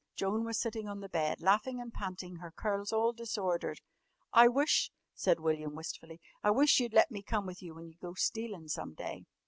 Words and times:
Joan 0.15 0.45
was 0.45 0.59
sitting 0.59 0.89
on 0.89 0.99
the 1.01 1.09
bed, 1.09 1.41
laughing 1.41 1.79
and 1.79 1.93
panting, 1.93 2.37
her 2.37 2.49
curls 2.49 2.91
all 2.91 3.13
disordered. 3.13 3.81
"I 4.33 4.47
wish," 4.47 4.89
said 5.13 5.39
William 5.39 5.75
wistfully, 5.75 6.19
"I 6.43 6.49
wish 6.49 6.79
you'd 6.79 6.95
let 6.95 7.11
me 7.11 7.21
come 7.21 7.45
with 7.45 7.61
you 7.61 7.75
when 7.75 7.87
you 7.87 7.97
go 8.01 8.15
stealin' 8.15 8.67
some 8.67 8.95
day!" 8.95 9.27